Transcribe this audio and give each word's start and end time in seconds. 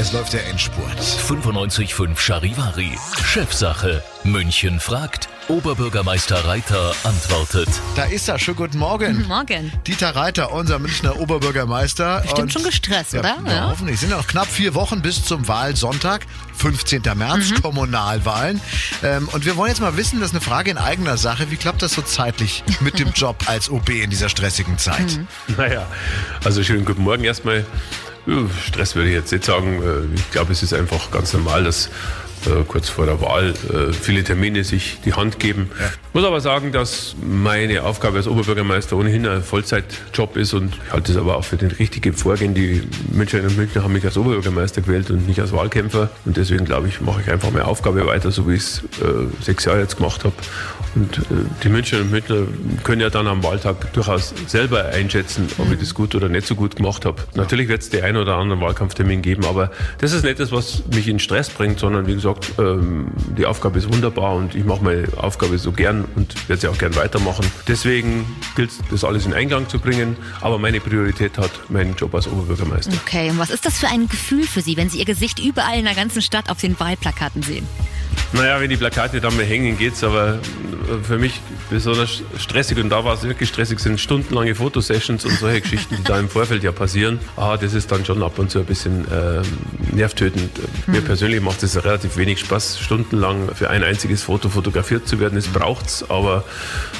Es 0.00 0.12
läuft 0.12 0.32
der 0.32 0.46
Endspurt. 0.46 0.96
95.5 1.00 2.16
Charivari. 2.20 2.96
Chefsache. 3.24 4.00
München 4.22 4.78
fragt. 4.78 5.28
Oberbürgermeister 5.48 6.44
Reiter 6.44 6.94
antwortet. 7.02 7.68
Da 7.96 8.04
ist 8.04 8.28
er. 8.28 8.38
Schönen 8.38 8.58
guten 8.58 8.78
Morgen. 8.78 9.26
Morgen. 9.26 9.72
Dieter 9.88 10.14
Reiter, 10.14 10.52
unser 10.52 10.78
Münchner 10.78 11.18
Oberbürgermeister. 11.18 12.20
Bestimmt 12.20 12.40
Und- 12.42 12.52
schon 12.52 12.62
gestresst, 12.64 13.12
ja, 13.14 13.20
oder? 13.20 13.38
Ja, 13.44 13.52
Ja. 13.52 13.70
hoffentlich. 13.70 13.94
Es 13.94 14.00
sind 14.02 14.10
noch 14.10 14.26
knapp 14.28 14.46
vier 14.46 14.74
Wochen 14.74 15.02
bis 15.02 15.24
zum 15.24 15.48
Wahlsonntag, 15.48 16.26
15. 16.54 17.14
März, 17.16 17.50
Mhm. 17.50 17.62
Kommunalwahlen. 17.62 18.60
Ähm, 19.02 19.28
und 19.32 19.46
wir 19.46 19.56
wollen 19.56 19.70
jetzt 19.70 19.80
mal 19.80 19.96
wissen, 19.96 20.20
das 20.20 20.28
ist 20.30 20.34
eine 20.36 20.42
Frage 20.42 20.70
in 20.70 20.78
eigener 20.78 21.16
Sache. 21.16 21.50
Wie 21.50 21.56
klappt 21.56 21.82
das 21.82 21.94
so 21.94 22.02
zeitlich 22.02 22.62
mit 22.80 22.98
dem 23.00 23.10
Job 23.14 23.44
als 23.46 23.68
OB 23.68 24.02
in 24.02 24.10
dieser 24.10 24.28
stressigen 24.28 24.78
Zeit? 24.78 25.16
Mhm. 25.16 25.26
Naja, 25.56 25.86
also 26.44 26.62
schönen 26.62 26.84
guten 26.84 27.02
Morgen 27.02 27.24
erstmal. 27.24 27.64
Stress 28.64 28.94
würde 28.94 29.08
ich 29.08 29.14
jetzt 29.14 29.32
nicht 29.32 29.44
sagen. 29.44 29.82
Ich 30.14 30.30
glaube, 30.30 30.52
es 30.52 30.62
ist 30.62 30.74
einfach 30.74 31.10
ganz 31.10 31.32
normal, 31.32 31.64
dass 31.64 31.90
äh, 32.46 32.64
kurz 32.66 32.88
vor 32.88 33.06
der 33.06 33.20
Wahl 33.20 33.50
äh, 33.50 33.92
viele 33.92 34.24
Termine 34.24 34.64
sich 34.64 34.98
die 35.04 35.14
Hand 35.14 35.38
geben. 35.38 35.70
Muss 36.12 36.24
aber 36.24 36.40
sagen, 36.40 36.72
dass 36.72 37.16
meine 37.22 37.82
Aufgabe 37.82 38.18
als 38.18 38.26
Oberbürgermeister 38.26 38.96
ohnehin 38.96 39.26
ein 39.26 39.42
Vollzeitjob 39.42 40.36
ist 40.36 40.54
und 40.54 40.74
ich 40.74 40.92
halte 40.92 41.12
es 41.12 41.18
aber 41.18 41.36
auch 41.36 41.44
für 41.44 41.56
den 41.56 41.70
richtigen 41.70 42.12
Vorgehen. 42.12 42.54
Die 42.54 42.82
Münchnerinnen 43.12 43.50
und 43.50 43.58
Münchner 43.58 43.82
haben 43.82 43.92
mich 43.92 44.04
als 44.04 44.16
Oberbürgermeister 44.16 44.82
gewählt 44.82 45.10
und 45.10 45.26
nicht 45.26 45.40
als 45.40 45.52
Wahlkämpfer. 45.52 46.10
Und 46.24 46.36
deswegen 46.36 46.64
glaube 46.64 46.88
ich, 46.88 47.00
mache 47.00 47.20
ich 47.22 47.30
einfach 47.30 47.50
meine 47.50 47.66
Aufgabe 47.66 48.06
weiter, 48.06 48.30
so 48.30 48.48
wie 48.48 48.54
ich 48.54 48.62
es 48.62 48.82
äh, 49.00 49.42
sechs 49.42 49.64
Jahre 49.64 49.80
jetzt 49.80 49.96
gemacht 49.96 50.24
habe. 50.24 50.34
Und 50.94 51.18
äh, 51.18 51.22
die 51.62 51.68
Münchnerinnen 51.68 52.08
und 52.08 52.12
Münchner 52.12 52.46
können 52.84 53.00
ja 53.00 53.10
dann 53.10 53.26
am 53.26 53.42
Wahltag 53.42 53.92
durchaus 53.92 54.34
selber 54.46 54.86
einschätzen, 54.86 55.48
ob 55.58 55.70
ich 55.72 55.78
das 55.78 55.94
gut 55.94 56.14
oder 56.14 56.28
nicht 56.28 56.46
so 56.46 56.54
gut 56.54 56.76
gemacht 56.76 57.04
habe. 57.04 57.22
Natürlich 57.34 57.68
wird 57.68 57.82
es 57.82 57.90
den 57.90 58.04
einen 58.04 58.16
oder 58.16 58.36
anderen 58.36 58.60
Wahlkampftermin 58.60 59.22
geben, 59.22 59.44
aber 59.44 59.70
das 59.98 60.12
ist 60.12 60.24
nicht 60.24 60.40
das, 60.40 60.52
was 60.52 60.82
mich 60.94 61.08
in 61.08 61.18
Stress 61.18 61.50
bringt, 61.50 61.78
sondern 61.78 62.06
wie 62.06 62.14
gesagt, 62.14 62.27
ähm, 62.58 63.08
die 63.36 63.46
Aufgabe 63.46 63.78
ist 63.78 63.92
wunderbar 63.92 64.34
und 64.34 64.54
ich 64.54 64.64
mache 64.64 64.82
meine 64.82 65.06
Aufgabe 65.16 65.58
so 65.58 65.72
gern 65.72 66.04
und 66.16 66.48
werde 66.48 66.60
sie 66.60 66.68
auch 66.68 66.78
gern 66.78 66.94
weitermachen. 66.96 67.44
Deswegen 67.66 68.24
gilt 68.56 68.70
es, 68.70 68.78
das 68.90 69.04
alles 69.04 69.26
in 69.26 69.34
Einklang 69.34 69.68
zu 69.68 69.78
bringen, 69.78 70.16
aber 70.40 70.58
meine 70.58 70.80
Priorität 70.80 71.38
hat 71.38 71.50
mein 71.68 71.94
Job 71.94 72.14
als 72.14 72.26
Oberbürgermeister. 72.26 72.92
Okay, 73.04 73.30
und 73.30 73.38
was 73.38 73.50
ist 73.50 73.64
das 73.64 73.78
für 73.78 73.88
ein 73.88 74.08
Gefühl 74.08 74.44
für 74.44 74.60
Sie, 74.60 74.76
wenn 74.76 74.90
Sie 74.90 74.98
Ihr 74.98 75.04
Gesicht 75.04 75.38
überall 75.38 75.78
in 75.78 75.84
der 75.84 75.94
ganzen 75.94 76.22
Stadt 76.22 76.50
auf 76.50 76.60
den 76.60 76.78
Wahlplakaten 76.78 77.42
sehen? 77.42 77.66
Naja, 78.32 78.60
wenn 78.60 78.68
die 78.68 78.76
Plakate 78.76 79.20
dann 79.20 79.34
mal 79.36 79.44
hängen, 79.44 79.78
geht's, 79.78 80.04
aber 80.04 80.38
für 81.02 81.18
mich 81.18 81.40
besonders 81.70 82.22
stressig 82.38 82.78
und 82.78 82.90
da 82.90 83.04
war 83.04 83.14
es 83.14 83.22
wirklich 83.22 83.48
stressig, 83.48 83.78
sind 83.80 84.00
stundenlange 84.00 84.54
Fotosessions 84.54 85.24
und 85.24 85.32
solche 85.38 85.60
Geschichten, 85.60 85.96
die 85.96 86.04
da 86.04 86.18
im 86.18 86.28
Vorfeld 86.28 86.62
ja 86.62 86.72
passieren. 86.72 87.18
Ah, 87.36 87.56
das 87.56 87.74
ist 87.74 87.90
dann 87.92 88.04
schon 88.04 88.22
ab 88.22 88.38
und 88.38 88.50
zu 88.50 88.58
ein 88.58 88.64
bisschen 88.64 89.06
ähm, 89.12 89.42
nervtötend. 89.92 90.50
Mir 90.86 91.00
persönlich 91.00 91.40
macht 91.40 91.62
es 91.62 91.82
relativ 91.82 92.16
wenig 92.16 92.40
Spaß, 92.40 92.80
stundenlang 92.80 93.54
für 93.54 93.70
ein 93.70 93.82
einziges 93.82 94.22
Foto 94.22 94.48
fotografiert 94.48 95.08
zu 95.08 95.20
werden. 95.20 95.38
Es 95.38 95.48
braucht's, 95.48 96.08
aber 96.08 96.44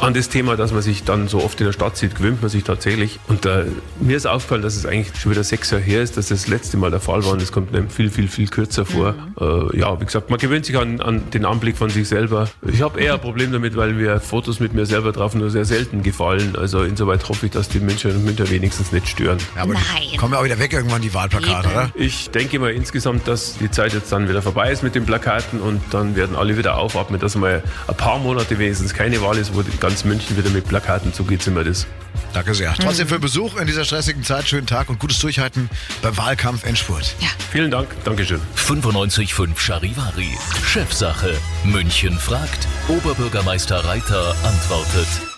an 0.00 0.14
das 0.14 0.28
Thema, 0.28 0.56
dass 0.56 0.72
man 0.72 0.82
sich 0.82 1.04
dann 1.04 1.28
so 1.28 1.42
oft 1.42 1.60
in 1.60 1.66
der 1.66 1.72
Stadt 1.72 1.96
sieht, 1.96 2.16
gewöhnt 2.16 2.40
man 2.42 2.50
sich 2.50 2.64
tatsächlich. 2.64 3.18
Und 3.28 3.46
äh, 3.46 3.64
mir 4.00 4.16
ist 4.16 4.26
aufgefallen, 4.26 4.62
dass 4.62 4.76
es 4.76 4.86
eigentlich 4.86 5.20
schon 5.20 5.32
wieder 5.32 5.44
sechs 5.44 5.70
Jahre 5.70 5.82
her 5.82 6.02
ist, 6.02 6.16
dass 6.16 6.28
das, 6.28 6.42
das 6.42 6.48
letzte 6.48 6.76
Mal 6.76 6.90
der 6.90 7.00
Fall 7.00 7.24
war 7.24 7.32
und 7.32 7.42
es 7.42 7.52
kommt 7.52 7.74
einem 7.74 7.88
viel, 7.88 8.10
viel, 8.10 8.28
viel 8.28 8.48
kürzer 8.48 8.84
vor. 8.84 9.14
Äh, 9.40 9.78
ja, 9.78 10.00
wie 10.00 10.04
gesagt, 10.04 10.30
man 10.30 10.38
gewöhnt 10.38 10.66
sich 10.66 10.76
an, 10.76 11.00
an 11.00 11.30
den 11.30 11.44
Anblick 11.44 11.76
von 11.76 11.90
sich 11.90 12.08
selber. 12.08 12.48
Ich 12.66 12.82
habe 12.82 13.00
eher 13.00 13.14
ein 13.14 13.20
Problem 13.20 13.52
damit, 13.52 13.73
weil 13.76 13.92
mir 13.92 14.20
Fotos 14.20 14.60
mit 14.60 14.74
mir 14.74 14.86
selber 14.86 15.12
drauf 15.12 15.34
nur 15.34 15.50
sehr 15.50 15.64
selten 15.64 16.02
gefallen. 16.02 16.56
Also 16.56 16.82
insoweit 16.82 17.28
hoffe 17.28 17.46
ich, 17.46 17.52
dass 17.52 17.68
die 17.68 17.80
Münchner 17.80 18.12
und 18.12 18.24
Münchner 18.24 18.48
wenigstens 18.50 18.92
nicht 18.92 19.08
stören. 19.08 19.38
Ja, 19.56 19.62
aber 19.62 19.74
Nein. 19.74 19.82
die 20.12 20.16
kommen 20.16 20.32
ja 20.34 20.40
auch 20.40 20.44
wieder 20.44 20.58
weg 20.58 20.72
irgendwann, 20.72 21.02
die 21.02 21.14
Wahlplakate, 21.14 21.68
Eben. 21.68 21.76
oder? 21.76 21.90
Ich 21.94 22.30
denke 22.30 22.58
mal 22.58 22.70
insgesamt, 22.72 23.26
dass 23.28 23.56
die 23.58 23.70
Zeit 23.70 23.92
jetzt 23.92 24.10
dann 24.12 24.28
wieder 24.28 24.42
vorbei 24.42 24.70
ist 24.70 24.82
mit 24.82 24.94
den 24.94 25.04
Plakaten 25.06 25.60
und 25.60 25.80
dann 25.90 26.16
werden 26.16 26.36
alle 26.36 26.56
wieder 26.56 26.76
aufatmen, 26.76 27.20
dass 27.20 27.34
mal 27.36 27.62
ein 27.86 27.96
paar 27.96 28.18
Monate 28.18 28.58
wenigstens 28.58 28.94
keine 28.94 29.20
Wahl 29.22 29.36
ist, 29.38 29.54
wo 29.54 29.62
ganz 29.80 30.04
München 30.04 30.36
wieder 30.36 30.50
mit 30.50 30.66
Plakaten 30.68 31.12
zugezimmert 31.12 31.66
ist. 31.66 31.86
Danke 32.32 32.54
sehr. 32.54 32.74
Trotzdem 32.74 33.08
für 33.08 33.18
Besuch 33.18 33.56
in 33.56 33.66
dieser 33.66 33.84
stressigen 33.84 34.22
Zeit. 34.22 34.48
Schönen 34.48 34.66
Tag 34.66 34.88
und 34.88 34.98
gutes 34.98 35.18
Durchhalten 35.20 35.70
beim 36.02 36.16
Wahlkampf 36.16 36.64
Endspurt. 36.64 37.14
Vielen 37.50 37.70
Dank, 37.70 37.88
Dankeschön. 38.04 38.40
95.5 38.56 39.56
Charivari. 39.58 40.36
Chefsache. 40.64 41.34
München 41.64 42.18
fragt. 42.18 42.66
Oberbürgermeister 42.88 43.63
Reiter 43.72 44.34
antwortet. 44.42 45.34